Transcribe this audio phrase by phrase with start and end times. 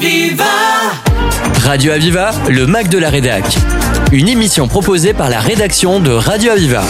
[0.00, 0.44] Aviva
[1.62, 3.44] Radio Aviva, le Mac de la Rédac.
[4.12, 6.82] Une émission proposée par la rédaction de Radio Aviva.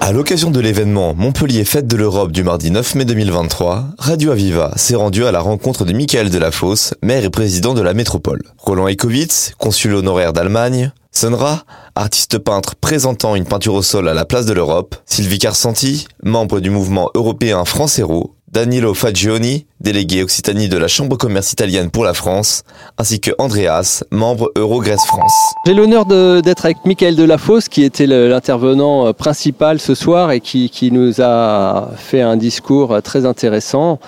[0.00, 4.70] À l'occasion de l'événement Montpellier Fête de l'Europe du mardi 9 mai 2023, Radio Aviva
[4.76, 8.42] s'est rendu à la rencontre de Michael Delafosse, maire et président de la métropole.
[8.58, 11.64] Roland Ekowitz, consul honoraire d'Allemagne, Sonra,
[11.96, 16.60] artiste peintre présentant une peinture au sol à la place de l'Europe, Sylvie Carsanti, membre
[16.60, 22.02] du mouvement européen France Héros, Danilo Fagioni, délégué Occitanie de la Chambre commerce italienne pour
[22.02, 22.64] la France,
[22.98, 25.32] ainsi que Andreas, membre Eurogrèce France.
[25.66, 30.68] J'ai l'honneur d'être avec Michael Delafosse, qui était l'intervenant euh, principal ce soir et qui,
[30.68, 34.00] qui, nous a fait un discours euh, très intéressant.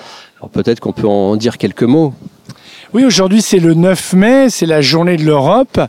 [0.52, 2.12] Peut-être qu'on peut en dire quelques mots.
[2.94, 5.80] Oui, aujourd'hui c'est le 9 mai, c'est la journée de l'Europe.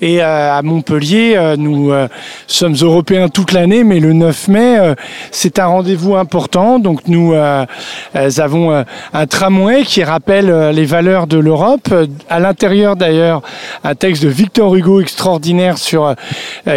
[0.00, 2.08] Et euh, à Montpellier, euh, nous euh,
[2.48, 4.94] sommes européens toute l'année, mais le 9 mai,
[5.30, 6.80] c'est un rendez-vous important.
[6.80, 7.32] Donc nous
[8.12, 11.94] avons un tramway qui rappelle les valeurs de l'Europe.
[12.28, 13.42] À l'intérieur d'ailleurs,
[13.84, 16.12] un texte de Victor Hugo extraordinaire sur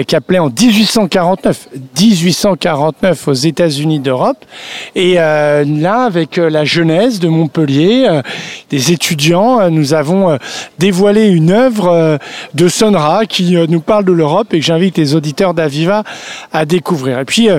[0.06, 4.46] qui appelait en 1849, 1849 aux États-Unis d'Europe.
[4.94, 8.22] Et là, avec la jeunesse de Montpellier,
[8.70, 10.38] des étudiants, nous avons euh,
[10.80, 12.18] dévoilé une œuvre euh,
[12.54, 16.04] de Sonra qui euh, nous parle de l'Europe et que j'invite les auditeurs d'Aviva
[16.52, 17.20] à découvrir.
[17.20, 17.50] Et puis,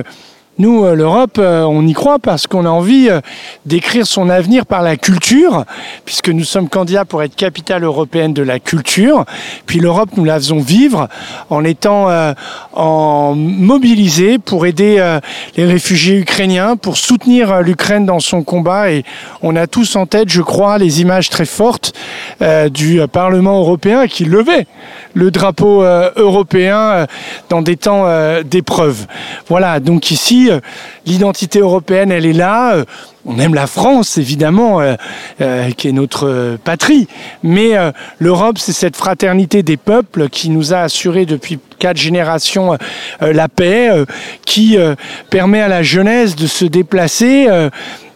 [0.59, 3.21] nous, euh, l'Europe, euh, on y croit parce qu'on a envie euh,
[3.65, 5.65] d'écrire son avenir par la culture,
[6.05, 9.25] puisque nous sommes candidats pour être capitale européenne de la culture.
[9.65, 11.07] Puis l'Europe, nous la faisons vivre
[11.49, 12.09] en étant
[12.73, 15.17] en mobilisés pour aider
[15.55, 18.91] les réfugiés ukrainiens, pour soutenir l'Ukraine dans son combat.
[18.91, 19.03] Et
[19.41, 21.93] on a tous en tête, je crois, les images très fortes
[22.71, 24.67] du Parlement européen qui levait
[25.13, 27.07] le drapeau européen
[27.49, 28.05] dans des temps
[28.43, 29.07] d'épreuve.
[29.47, 30.59] Voilà, donc ici, euh,
[31.05, 32.75] l'identité européenne, elle est là.
[32.75, 32.85] Euh,
[33.25, 37.07] on aime la France, évidemment, euh, qui est notre patrie.
[37.41, 37.71] Mais
[38.19, 42.77] l'Europe, c'est cette fraternité des peuples qui nous a assuré depuis quatre générations
[43.21, 43.91] la paix,
[44.45, 44.77] qui
[45.29, 47.47] permet à la jeunesse de se déplacer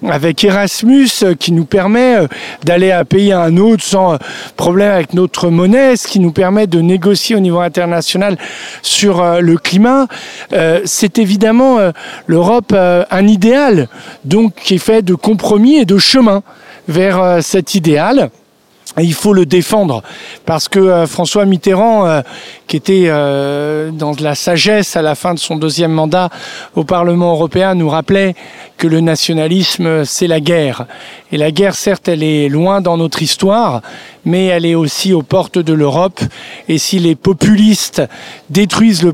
[0.06, 2.28] avec Erasmus euh, qui nous permet euh,
[2.64, 4.18] d'aller à un pays à un autre sans euh,
[4.56, 8.38] problème avec notre monnaie, ce qui nous permet de négocier au niveau international
[8.82, 10.08] sur le climat.
[10.86, 11.78] C'est évidemment
[12.26, 13.88] l'Europe un idéal,
[14.26, 16.44] donc qui est fait de compromis et de chemin
[16.88, 18.30] vers cet idéal.
[19.00, 20.02] Et il faut le défendre
[20.46, 22.24] parce que François Mitterrand,
[22.66, 26.30] qui était dans la sagesse à la fin de son deuxième mandat
[26.76, 28.36] au Parlement européen, nous rappelait
[28.78, 30.86] que le nationalisme, c'est la guerre.
[31.32, 33.82] Et la guerre, certes, elle est loin dans notre histoire,
[34.28, 36.20] mais elle est aussi aux portes de l'Europe.
[36.68, 38.04] Et si les populistes
[38.50, 39.14] détruisent le,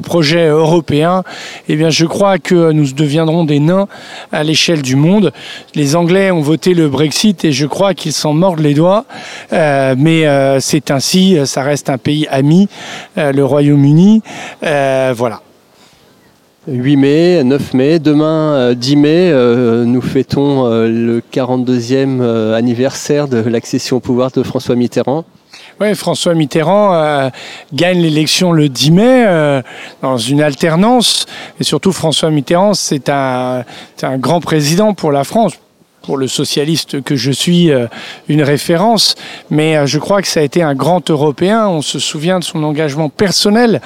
[0.00, 1.24] projet européen,
[1.68, 3.88] eh bien, je crois que nous deviendrons des nains
[4.32, 5.32] à l'échelle du monde.
[5.74, 9.04] Les Anglais ont voté le Brexit et je crois qu'ils s'en mordent les doigts.
[9.52, 12.68] Euh, mais euh, c'est ainsi, ça reste un pays ami,
[13.18, 14.22] euh, le Royaume-Uni.
[14.62, 15.42] voilà.
[16.68, 23.28] 8 mai, 9 mai, demain 10 euh, mai, euh, nous fêtons euh, le 42e anniversaire
[23.28, 25.24] de l'accession au pouvoir de François Mitterrand.
[25.80, 27.30] Oui, François Mitterrand
[27.72, 29.62] gagne l'élection le 10 mai
[30.02, 31.24] dans une alternance.
[31.58, 33.64] Et surtout, François Mitterrand, c'est un,
[34.02, 35.54] un grand président pour la France
[36.02, 37.86] pour le socialiste que je suis euh,
[38.28, 39.14] une référence,
[39.50, 41.68] mais euh, je crois que ça a été un grand Européen.
[41.68, 43.80] On se souvient de son engagement personnel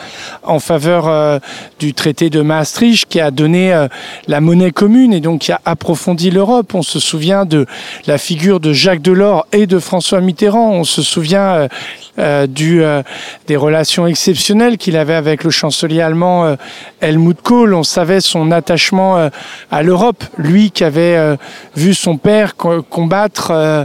[0.44, 1.38] en faveur euh,
[1.80, 3.86] du traité de Maastricht qui a donné
[4.28, 6.74] la monnaie commune et donc qui a approfondi l'Europe.
[6.74, 7.66] On se souvient de
[8.06, 10.70] la figure de Jacques Delors et de François Mitterrand.
[10.70, 11.69] On se souvient
[12.16, 16.56] des relations exceptionnelles qu'il avait avec le chancelier allemand
[17.00, 17.74] Helmut Kohl.
[17.74, 19.30] On savait son attachement
[19.70, 21.36] à l'Europe, lui qui avait
[21.76, 23.84] vu son père combattre euh,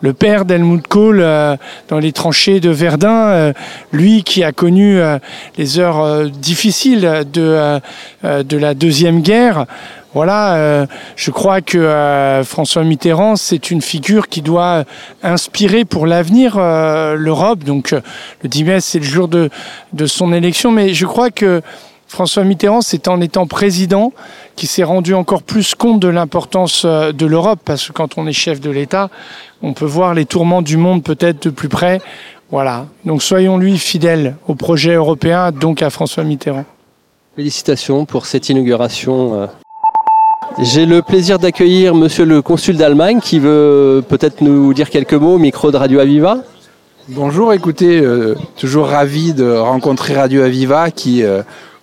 [0.00, 1.56] le père d'Helmut Kohl euh,
[1.88, 3.52] dans les tranchées de Verdun, euh,
[3.92, 5.00] lui qui a connu
[5.58, 7.80] les heures difficiles de,
[8.24, 9.66] de la Deuxième Guerre.
[10.12, 14.84] Voilà, je crois que François Mitterrand, c'est une figure qui doit
[15.22, 17.60] inspirer pour l'avenir l'Europe.
[17.62, 19.50] Donc le 10 mai, c'est le jour de,
[19.92, 21.62] de son élection, mais je crois que
[22.10, 24.12] François Mitterrand, c'est en étant président
[24.60, 28.26] qui s'est rendu encore plus compte de l'importance euh, de l'Europe, parce que quand on
[28.26, 29.08] est chef de l'État,
[29.62, 32.02] on peut voir les tourments du monde peut-être de plus près.
[32.50, 32.84] Voilà.
[33.06, 36.66] Donc soyons-lui fidèles au projet européen, donc à François Mitterrand.
[37.36, 39.40] Félicitations pour cette inauguration.
[39.40, 39.46] Euh.
[40.58, 45.36] J'ai le plaisir d'accueillir monsieur le consul d'Allemagne qui veut peut-être nous dire quelques mots
[45.36, 46.36] au micro de Radio Aviva.
[47.08, 51.22] Bonjour, écoutez, euh, toujours ravi de rencontrer Radio Aviva qui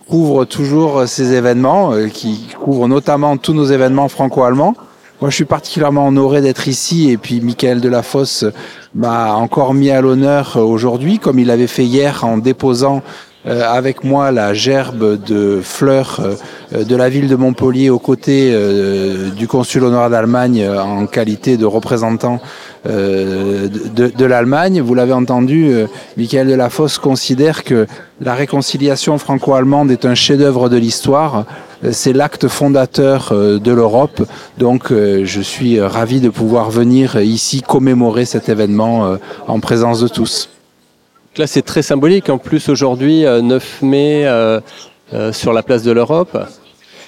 [0.07, 4.75] couvre toujours ces événements, euh, qui couvre notamment tous nos événements franco-allemands.
[5.19, 8.45] Moi, je suis particulièrement honoré d'être ici et puis Michael Delafosse
[8.93, 13.01] m'a encore mis à l'honneur aujourd'hui, comme il l'avait fait hier en déposant
[13.47, 16.19] euh, avec moi la gerbe de fleurs
[16.73, 21.55] euh, de la ville de Montpellier aux côtés euh, du consul honoraire d'Allemagne en qualité
[21.55, 22.41] de représentant
[22.85, 24.81] de, de l'Allemagne.
[24.81, 25.71] Vous l'avez entendu,
[26.15, 27.87] Michael Delafosse considère que
[28.21, 31.45] la réconciliation franco-allemande est un chef-d'œuvre de l'histoire.
[31.91, 34.23] C'est l'acte fondateur de l'Europe.
[34.57, 40.49] Donc, je suis ravi de pouvoir venir ici commémorer cet événement en présence de tous
[41.37, 42.29] là, c'est très symbolique.
[42.29, 44.59] En plus, aujourd'hui, 9 euh, mai, euh,
[45.13, 46.37] euh, sur la place de l'Europe.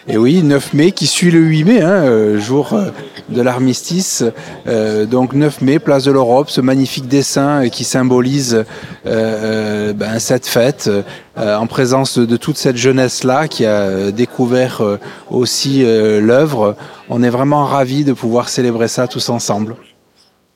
[0.10, 2.76] Et oui, 9 mai qui suit le 8 mai, hein, jour
[3.30, 4.24] de l'armistice.
[4.66, 8.66] donc 9 mai, place de l'Europe, ce magnifique dessin qui symbolise
[9.06, 10.90] ben, cette fête
[11.38, 14.82] en présence de toute cette jeunesse-là qui a découvert
[15.30, 16.76] aussi l'œuvre.
[17.10, 19.76] On est vraiment ravis de pouvoir célébrer ça tous ensemble.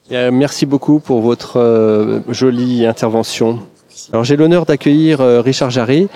[0.10, 3.60] Merci beaucoup pour votre euh, jolie intervention.
[4.12, 6.10] Alors j'ai l'honneur d'accueillir euh, Richard Jarry.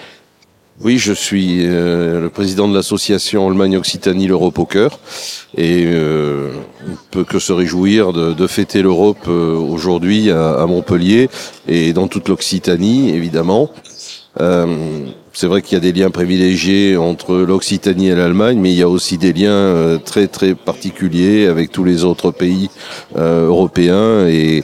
[0.79, 4.99] Oui, je suis euh, le président de l'association Allemagne-Occitanie l'Europe au cœur
[5.55, 6.51] et euh,
[6.87, 11.29] on peut que se réjouir de, de fêter l'Europe aujourd'hui à, à, Montpellier
[11.67, 13.71] et dans toute l'Occitanie évidemment.
[15.39, 18.81] C'est vrai qu'il y a des liens privilégiés entre l'Occitanie et l'Allemagne, mais il y
[18.81, 22.71] a aussi des liens euh, très très particuliers avec tous les autres pays
[23.17, 24.25] euh, européens.
[24.27, 24.63] Et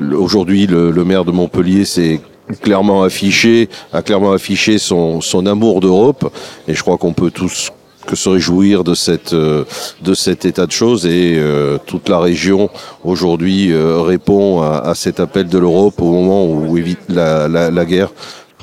[0.00, 2.22] aujourd'hui, le, maire de Montpellier s'est
[2.62, 6.32] clairement affiché, a clairement affiché son, son amour d'Europe.
[6.68, 7.70] Et je crois qu'on peut tous
[8.06, 9.64] que se réjouir de cette euh,
[10.00, 11.42] de cet état de choses et
[11.86, 12.70] toute la région
[13.02, 18.10] aujourd'hui répond à, cet appel de l'Europe au moment où évite la, la guerre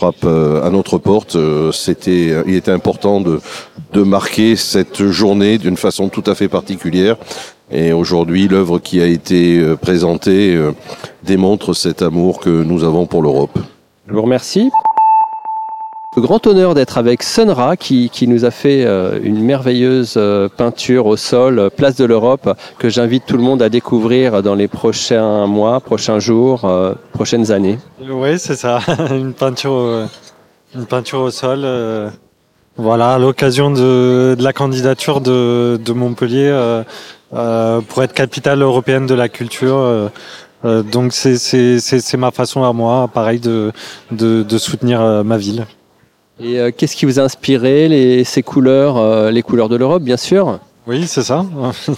[0.03, 1.37] frappe euh, à notre porte.
[1.37, 3.39] Euh, c'était, il était important de,
[3.93, 7.15] de marquer cette journée d'une façon tout à fait particulière.
[7.71, 10.59] Et aujourd'hui, l'œuvre qui a été euh, présentée
[11.23, 13.57] démontre cet amour que nous avons pour l'Europe.
[14.07, 14.69] Je vous remercie.
[16.15, 21.07] Grand honneur d'être avec Sunra qui, qui, nous a fait euh, une merveilleuse euh, peinture
[21.07, 24.67] au sol, euh, Place de l'Europe, que j'invite tout le monde à découvrir dans les
[24.67, 26.69] prochains mois, prochains jours,
[27.13, 27.79] prochaines années.
[28.07, 28.79] Oui, c'est ça,
[29.09, 30.07] une peinture,
[30.75, 31.65] une peinture au sol.
[32.77, 36.83] voilà, à l'occasion de, la candidature de, de Montpellier
[37.31, 40.11] pour être capitale européenne de la culture.
[40.63, 43.71] donc c'est ma façon à moi, pareil, de,
[44.11, 45.65] de soutenir ma ville.
[46.39, 50.03] Et euh, qu'est-ce qui vous a inspiré les, ces couleurs, euh, les couleurs de l'Europe,
[50.03, 50.59] bien sûr?
[50.85, 51.45] Oui, c'est ça.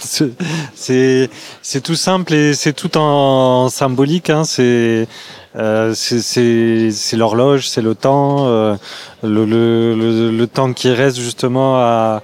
[0.74, 1.30] c'est
[1.62, 4.30] c'est tout simple et c'est tout en symbolique.
[4.30, 4.44] Hein.
[4.44, 5.08] C'est
[5.56, 8.76] euh, c'est l'horloge, c'est le temps, euh,
[9.22, 12.22] le, le, le, temps qui reste justement à,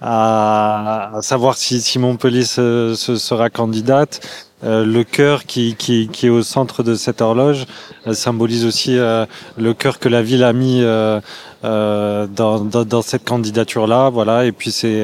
[0.00, 4.20] à, savoir si, si Montpellier se, sera candidate.
[4.62, 7.64] Euh, le cœur qui, qui, qui, est au centre de cette horloge
[8.06, 9.24] euh, symbolise aussi euh,
[9.56, 11.20] le cœur que la ville a mis dans,
[11.62, 14.10] dans, dans, cette candidature-là.
[14.10, 14.44] Voilà.
[14.44, 15.02] Et puis c'est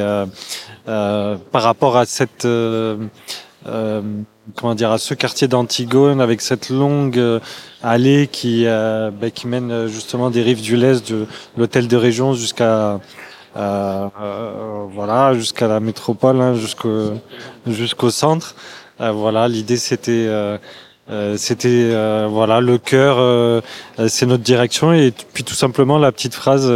[0.84, 2.46] par rapport à cette
[4.54, 7.20] comment dire à ce quartier d'Antigone avec cette longue
[7.82, 11.26] allée qui bah, qui mène justement des rives du Lez de
[11.56, 13.00] l'hôtel de région jusqu'à
[13.54, 17.14] voilà jusqu'à la métropole hein, jusqu'au
[17.66, 20.58] jusqu'au centre euh, voilà, l'idée c'était euh,
[21.08, 21.90] euh, c'était
[22.28, 23.62] voilà le cœur,
[24.08, 24.92] c'est notre direction.
[24.92, 26.72] Et puis tout simplement la petite phrase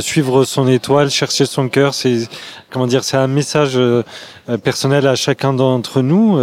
[0.00, 2.28] suivre son étoile, chercher son cœur, c'est
[2.70, 3.78] comment dire, c'est un message
[4.56, 6.38] personnel à chacun d'entre nous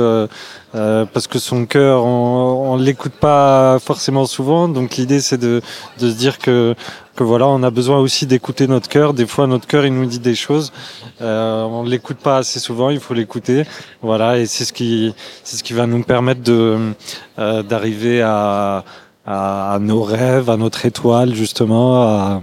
[0.71, 5.61] parce que son cœur on, on l'écoute pas forcément souvent, donc l'idée c'est de
[5.99, 6.75] de se dire que
[7.15, 9.13] que voilà, on a besoin aussi d'écouter notre cœur.
[9.13, 10.71] Des fois, notre cœur, il nous dit des choses.
[11.21, 12.89] Euh, on ne l'écoute pas assez souvent.
[12.89, 13.63] Il faut l'écouter.
[14.01, 16.93] Voilà, et c'est ce qui, c'est ce qui va nous permettre de
[17.39, 18.83] euh, d'arriver à,
[19.25, 22.41] à, nos rêves, à notre étoile, justement, à,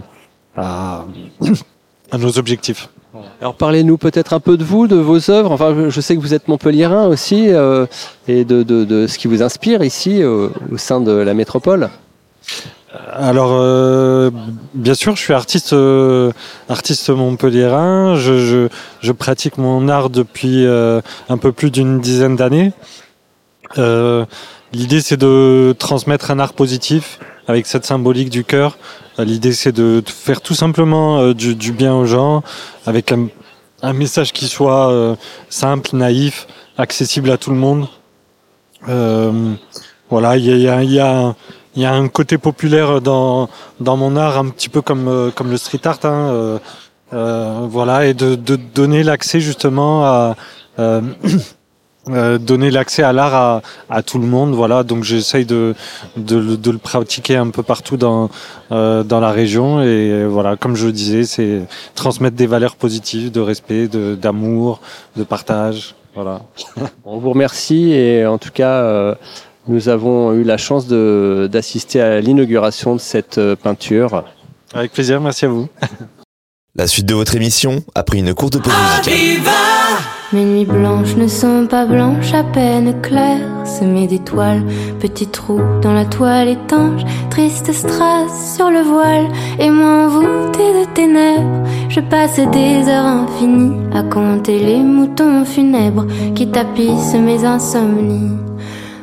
[0.56, 1.04] à,
[2.10, 2.88] à nos objectifs.
[3.40, 5.52] Alors parlez-nous peut-être un peu de vous, de vos œuvres.
[5.52, 7.86] Enfin, je sais que vous êtes montpelliérain aussi, euh,
[8.28, 11.90] et de, de, de, ce qui vous inspire ici au sein de la métropole
[13.14, 14.30] alors, euh,
[14.74, 16.30] bien sûr, je suis artiste, euh,
[16.68, 18.16] artiste montpelliérain.
[18.16, 18.68] Je, je,
[19.00, 22.72] je, pratique mon art depuis euh, un peu plus d'une dizaine d'années.
[24.74, 28.78] L'idée, c'est de transmettre un art positif avec cette symbolique du cœur.
[29.18, 32.42] L'idée, c'est de faire tout simplement du, du, bien aux gens
[32.86, 33.28] avec un,
[33.82, 35.16] un message qui soit
[35.50, 36.46] simple, naïf,
[36.78, 37.88] accessible à tout le monde.
[40.08, 41.34] voilà, il y a, y a
[41.74, 43.48] il y a un côté populaire dans
[43.80, 46.58] dans mon art un petit peu comme euh, comme le street art hein, euh,
[47.12, 50.36] euh, voilà et de, de donner l'accès justement à
[50.78, 51.02] Euh,
[52.06, 54.54] donner l'accès à l'art à, à, tout le monde.
[54.54, 55.74] Voilà, donc j'essaye de,
[56.16, 58.28] de, de, le pratiquer un peu partout dans,
[58.72, 59.82] euh, dans la région.
[59.82, 61.62] Et voilà, comme je le disais, c'est
[61.94, 64.80] transmettre des valeurs positives de respect, d'amour,
[65.16, 65.94] de, partage.
[66.14, 66.42] Voilà.
[67.04, 69.14] On vous remercie et en tout cas, euh,
[69.68, 74.24] nous avons eu la chance d'assister à l'inauguration de cette euh, peinture.
[74.74, 75.68] Avec plaisir, merci à vous.
[76.74, 78.72] La suite de votre émission, après une courte pause
[79.04, 80.21] musicale.
[80.32, 84.62] Mes nuits blanches ne sont pas blanches, à peine claires, semées d'étoiles,
[84.98, 89.26] petits trous dans la toile étanche, triste strass sur le voile,
[89.58, 96.06] et moi envoûtée de ténèbres, je passe des heures infinies à compter les moutons funèbres
[96.34, 98.38] qui tapissent mes insomnies.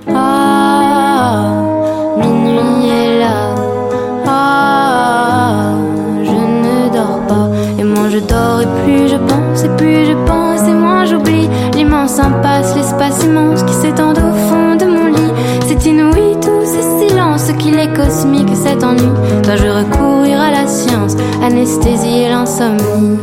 [0.08, 1.62] Ah,
[2.18, 3.54] minuit est là,
[4.26, 5.76] ah,
[6.24, 10.14] je ne dors pas, et moins je dors et plus je pense, et plus je
[10.26, 10.49] pense
[11.76, 15.34] l'immense impasse, l'espace immense qui s'étend au fond de mon lit.
[15.68, 19.12] C'est inouï tous ces silences qu'il est cosmique cet ennui.
[19.44, 23.18] Dois-je recourir à la science, anesthésie et l'insomnie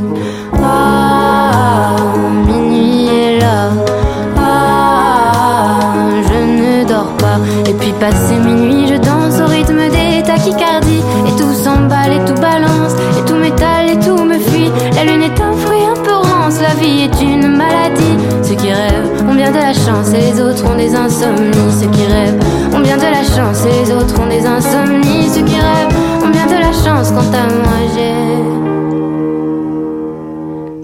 [20.96, 21.72] insomnies.
[21.80, 22.40] Ceux qui rêvent
[22.74, 25.28] ont bien de la chance les autres ont des insomnies.
[25.28, 27.10] Ceux qui rêvent ont bien de la chance.
[27.10, 28.14] Quant à moi, j'ai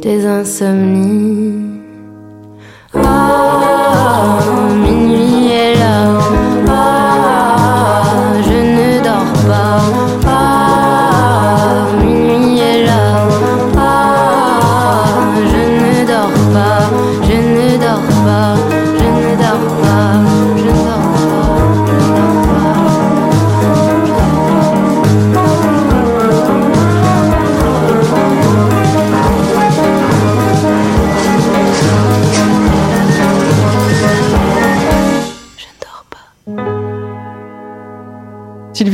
[0.01, 1.73] des insomnies.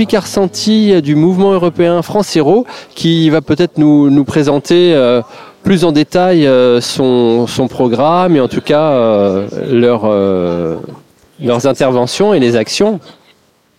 [0.09, 5.21] Carcenti du mouvement européen France Héros qui va peut-être nous, nous, présenter euh,
[5.63, 10.09] plus en détail euh, son, son, programme et en tout cas euh, leur,
[11.41, 13.01] leurs interventions et les actions.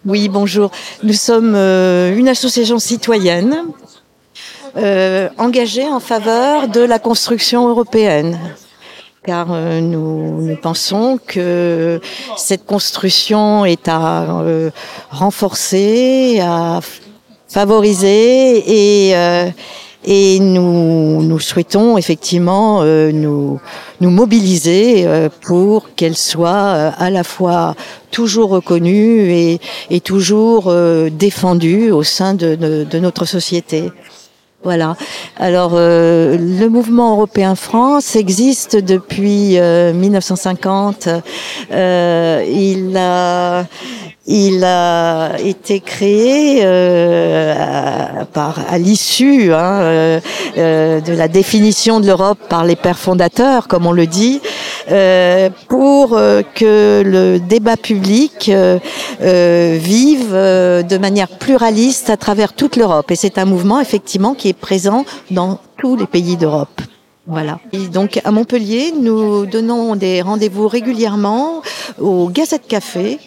[0.05, 0.71] Oui, bonjour.
[1.03, 3.63] Nous sommes une association citoyenne
[5.37, 8.39] engagée en faveur de la construction européenne
[9.23, 11.99] car euh, nous, pensons que
[12.37, 14.69] cette construction est à euh,
[15.11, 16.79] renforcer, à
[17.47, 19.49] favoriser et euh,
[20.05, 23.59] et nous, nous souhaitons effectivement nous,
[23.99, 25.05] mobiliser
[25.41, 27.75] pour qu'elle soit à la fois
[28.09, 29.59] toujours reconnue
[29.89, 30.73] et, toujours
[31.11, 33.91] défendue au sein de notre société.
[34.61, 34.97] Voilà.
[35.37, 41.07] Alors, euh, le mouvement européen France existe depuis 1950.
[41.07, 41.21] Euh,
[41.71, 43.65] euh, il a
[44.31, 50.19] il a été créé euh, à, par, à l'issue hein, euh,
[50.57, 54.39] euh, de la définition de l'Europe par les pères fondateurs, comme on le dit,
[54.91, 58.51] euh, pour euh, que le débat public
[59.19, 63.11] vive de manière pluraliste à travers toute l'Europe.
[63.11, 66.81] Et c'est un mouvement effectivement qui est présent dans tous les pays d'Europe.
[67.27, 67.59] Voilà.
[67.73, 71.61] Et donc à Montpellier, nous donnons des rendez-vous régulièrement
[71.99, 73.19] au Gazette Café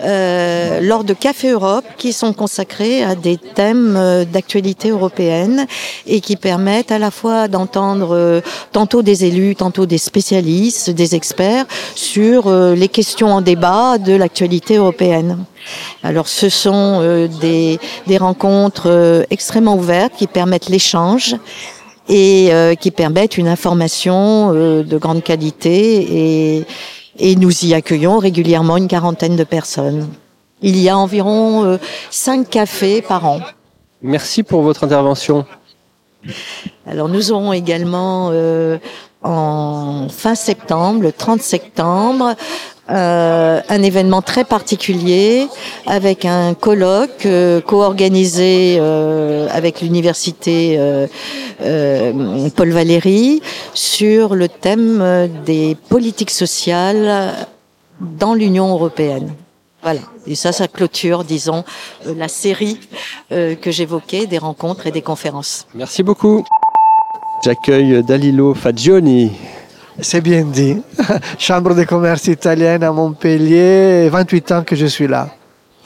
[0.00, 5.66] euh, lors de Café Europe qui sont consacrés à des thèmes euh, d'actualité européenne
[6.06, 8.40] et qui permettent à la fois d'entendre euh,
[8.72, 14.76] tantôt des élus, tantôt des spécialistes, des experts sur les questions en débat de l'actualité
[14.76, 15.44] européenne.
[16.02, 21.36] Alors ce sont des, des rencontres extrêmement ouvertes qui permettent l'échange
[22.08, 26.66] et qui permettent une information de grande qualité et
[27.18, 30.08] et nous y accueillons régulièrement une quarantaine de personnes.
[30.62, 31.78] Il y a environ euh,
[32.10, 33.40] cinq cafés par an.
[34.00, 35.44] Merci pour votre intervention.
[36.86, 38.78] Alors nous aurons également euh,
[39.22, 42.34] en fin septembre, le 30 septembre,
[42.92, 45.46] euh, un événement très particulier
[45.86, 53.40] avec un colloque euh, co-organisé euh, avec l'université euh, Paul Valéry
[53.72, 57.32] sur le thème des politiques sociales
[58.00, 59.32] dans l'Union européenne.
[59.82, 60.00] Voilà.
[60.26, 61.64] Et ça, ça clôture, disons,
[62.04, 62.78] la série
[63.30, 65.66] que j'évoquais des rencontres et des conférences.
[65.74, 66.44] Merci beaucoup.
[67.44, 69.32] J'accueille Dalilo Fagioni
[70.02, 70.82] C'est bien dit.
[71.38, 75.28] Chambre de commerce italienne à Montpellier, 28 ans que je suis là.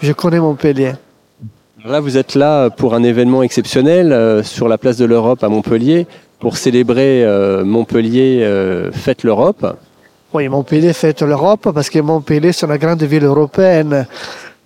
[0.00, 0.94] Je connais Montpellier.
[1.85, 5.49] Là, vous êtes là pour un événement exceptionnel euh, sur la place de l'Europe à
[5.49, 6.06] Montpellier
[6.40, 9.76] pour célébrer euh, Montpellier euh, Fête l'Europe.
[10.32, 14.06] Oui, Montpellier fête l'Europe parce que Montpellier, c'est une grande ville européenne.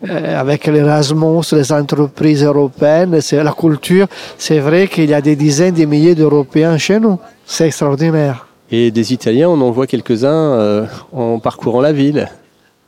[0.09, 4.07] Euh, avec l'Erasmus, les entreprises européennes, c'est la culture.
[4.39, 7.19] C'est vrai qu'il y a des dizaines de milliers d'Européens chez nous.
[7.45, 8.47] C'est extraordinaire.
[8.73, 12.29] Et des Italiens, on en voit quelques-uns euh, en parcourant la ville.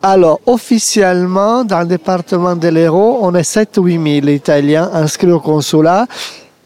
[0.01, 6.07] Alors, officiellement, dans le département de l'Hérault, on est 7-8 000 Italiens inscrits au consulat.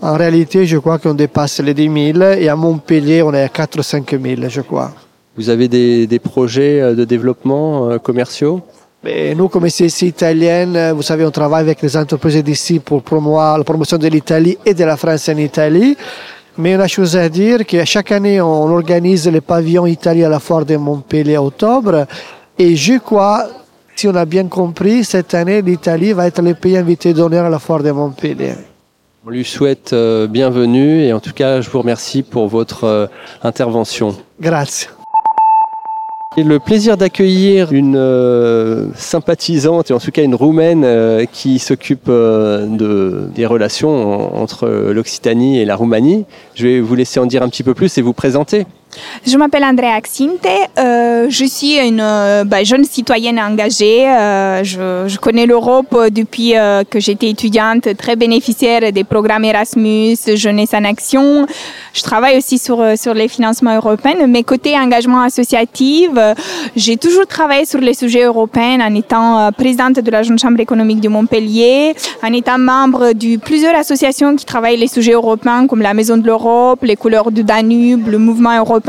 [0.00, 3.48] En réalité, je crois qu'on dépasse les 10 000 et à Montpellier, on est à
[3.48, 4.92] 4-5 000, je crois.
[5.36, 8.60] Vous avez des, des projets euh, de développement euh, commerciaux?
[9.04, 13.56] Mais nous, comme CSI italienne, vous savez, on travaille avec les entreprises d'ici pour promouvoir
[13.56, 15.96] la promotion de l'Italie et de la France en Italie.
[16.58, 20.40] Mais une chose à dire, que chaque année, on organise le pavillon Italie à la
[20.40, 22.06] foire de Montpellier en octobre.
[22.58, 23.46] Et je crois,
[23.94, 27.50] si on a bien compris, cette année, l'Italie va être le pays invité d'honneur à
[27.50, 28.54] la foire de Montpellier.
[29.26, 33.06] On lui souhaite euh, bienvenue et en tout cas, je vous remercie pour votre euh,
[33.42, 34.16] intervention.
[34.40, 34.86] Grazie.
[36.34, 41.58] J'ai le plaisir d'accueillir une euh, sympathisante et en tout cas une roumaine euh, qui
[41.58, 46.26] s'occupe euh, de, des relations en- entre l'Occitanie et la Roumanie.
[46.54, 48.66] Je vais vous laisser en dire un petit peu plus et vous présenter.
[49.26, 50.46] Je m'appelle Andrea Axinte,
[50.78, 54.08] euh, je suis une euh, bah, jeune citoyenne engagée.
[54.08, 56.54] Euh, je, connais l'Europe depuis
[56.90, 61.46] que j'étais étudiante, très bénéficiaire des programmes Erasmus, Jeunesse en Action.
[61.92, 64.26] Je travaille aussi sur, sur les financements européens.
[64.28, 66.10] Mais côté engagement associatif,
[66.76, 71.00] j'ai toujours travaillé sur les sujets européens en étant présidente de la Jeune Chambre économique
[71.00, 75.94] de Montpellier, en étant membre de plusieurs associations qui travaillent les sujets européens comme la
[75.94, 78.85] Maison de l'Europe, les couleurs du Danube, le mouvement européen.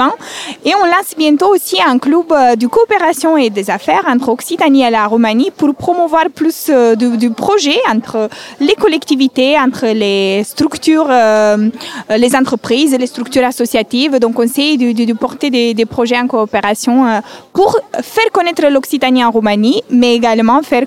[0.65, 4.83] Et on lance bientôt aussi un club euh, de coopération et des affaires entre Occitanie
[4.83, 10.43] et la Roumanie pour promouvoir plus euh, du, du projet entre les collectivités, entre les
[10.43, 11.69] structures, euh,
[12.15, 14.19] les entreprises, les structures associatives.
[14.19, 17.21] Donc on essaie de, de- de porter des, projets en coopération
[17.53, 20.85] pour faire connaître l'Occitanie en Roumanie, mais également faire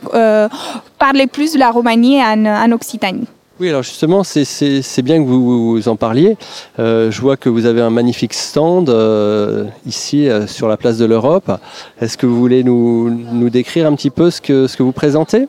[0.98, 3.26] parler plus de la Roumanie en Occitanie.
[3.60, 6.38] Oui, alors justement, c'est- bien que vous, en parliez.
[6.78, 10.96] Euh, je vois que vous avez un magnifique stand euh, ici euh, sur la place
[10.96, 11.52] de l'Europe.
[12.00, 15.46] Est-ce que vous voulez nous, décrire un petit peu ce que, vous présentez?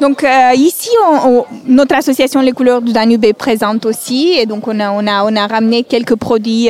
[0.00, 0.90] Donc ici,
[1.26, 5.84] on- notre association Les Couleurs du Danube est présente aussi, et donc on a, ramené
[5.84, 6.68] quelques produits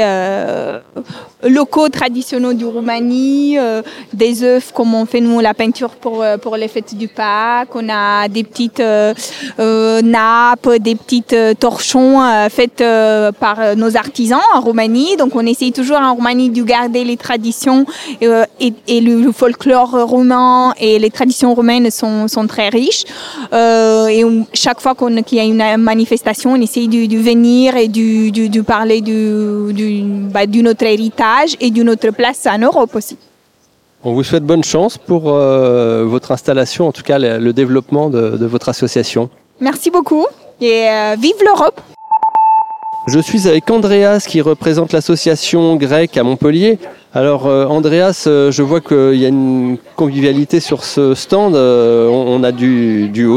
[1.48, 3.82] locaux traditionnels du Roumanie, euh,
[4.12, 7.74] des œufs comme on fait nous la peinture pour euh, pour les fêtes du Pâques.
[7.74, 9.12] On a des petites euh,
[9.58, 12.82] euh, nappes, des petites euh, torchons faites
[13.40, 15.16] par nos artisans en Roumanie.
[15.16, 17.84] Donc on essaye toujours en Roumanie de garder les traditions
[18.20, 23.04] et, et le, folklore roumain et les traditions roumaines sont, sont très riches.
[23.52, 24.22] Et
[24.54, 28.30] chaque fois qu'on- qu'il y a une manifestation, on essaye de, de venir et de,
[28.30, 32.94] de, de parler du, du, bah, de notre héritage et de notre place en Europe
[32.94, 33.16] aussi.
[34.04, 38.08] On vous souhaite bonne chance pour euh, votre installation, en tout cas le, le développement
[38.08, 39.30] de, de votre association.
[39.60, 40.26] Merci beaucoup
[40.60, 41.80] et euh, vive l'Europe!
[43.08, 46.78] Je suis avec Andreas qui représente l'association grecque à Montpellier.
[47.14, 51.54] Alors euh, Andreas, je vois qu'il y a une convivialité sur ce stand.
[51.54, 53.28] On, on a du, du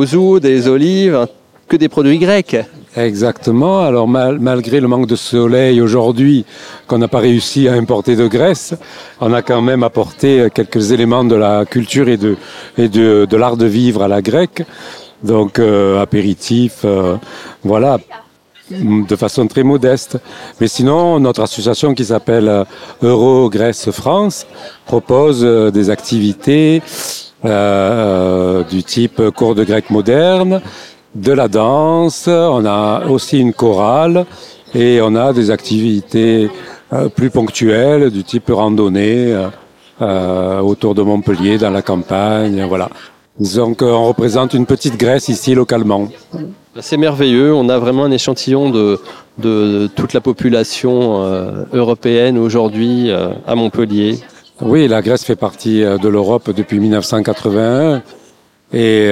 [0.41, 1.27] des olives,
[1.67, 2.57] que des produits grecs.
[2.95, 3.81] Exactement.
[3.81, 6.45] Alors mal- malgré le manque de soleil aujourd'hui
[6.87, 8.73] qu'on n'a pas réussi à importer de Grèce,
[9.21, 12.35] on a quand même apporté quelques éléments de la culture et de,
[12.77, 14.63] et de, de l'art de vivre à la grecque.
[15.23, 17.17] Donc euh, apéritif, euh,
[17.63, 17.99] voilà,
[18.71, 20.17] de façon très modeste.
[20.59, 22.63] Mais sinon, notre association qui s'appelle euh,
[23.03, 24.47] Euro Grèce France
[24.85, 26.81] propose euh, des activités
[27.45, 30.61] euh, euh, du type cours de grec moderne,
[31.15, 34.25] de la danse, on a aussi une chorale
[34.73, 36.49] et on a des activités
[36.93, 39.47] euh, plus ponctuelles du type randonnée euh,
[40.01, 42.89] euh, autour de Montpellier, dans la campagne, voilà.
[43.39, 46.09] Disons qu'on représente une petite Grèce ici localement.
[46.79, 47.53] C'est merveilleux.
[47.53, 48.99] On a vraiment un échantillon de,
[49.37, 54.19] de, toute la population euh, européenne aujourd'hui à Montpellier.
[54.61, 58.01] Oui, la Grèce fait partie de l'Europe depuis 1981
[58.73, 59.11] et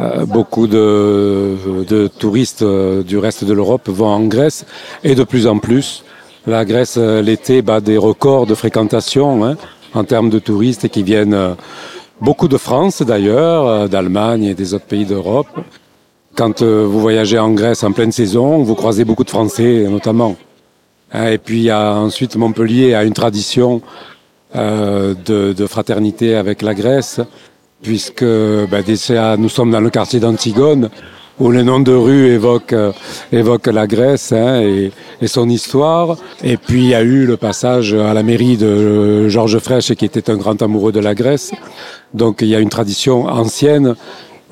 [0.00, 1.54] euh, beaucoup de,
[1.86, 4.64] de touristes euh, du reste de l'Europe vont en Grèce
[5.04, 6.02] et de plus en plus.
[6.46, 9.58] La Grèce, euh, l'été, bat des records de fréquentation hein,
[9.92, 11.56] en termes de touristes qui viennent
[12.22, 15.48] beaucoup de France d'ailleurs, d'Allemagne et des autres pays d'Europe.
[16.36, 20.36] Quand vous voyagez en Grèce en pleine saison, vous croisez beaucoup de Français notamment.
[21.12, 23.82] Hein, et puis ensuite Montpellier a une tradition
[24.54, 27.20] de, fraternité avec la Grèce,
[27.82, 28.84] puisque ben,
[29.38, 30.88] nous sommes dans le quartier d'Antigone,
[31.40, 32.92] où le nom de rue évoque, euh,
[33.32, 34.92] la Grèce hein, et,
[35.26, 36.16] son histoire.
[36.42, 40.04] Et puis il y a eu le passage à la mairie de Georges Frêche, qui
[40.04, 41.52] était un grand amoureux de la Grèce.
[42.14, 43.96] Donc il y a une tradition ancienne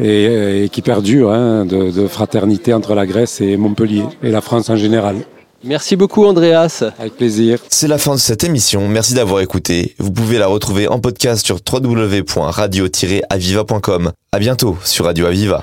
[0.01, 4.41] et, et qui perdure hein, de, de fraternité entre la Grèce et Montpellier, et la
[4.41, 5.17] France en général.
[5.65, 6.83] Merci beaucoup Andreas.
[6.99, 7.59] Avec plaisir.
[7.69, 8.89] C'est la fin de cette émission.
[8.89, 9.95] Merci d'avoir écouté.
[9.99, 14.13] Vous pouvez la retrouver en podcast sur www.radio-aviva.com.
[14.33, 15.63] À bientôt sur Radio Aviva.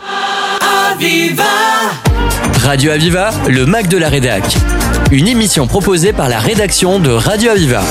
[0.91, 1.43] Aviva
[2.61, 4.43] Radio Aviva, le Mac de la Rédac.
[5.11, 7.81] Une émission proposée par la rédaction de Radio Aviva.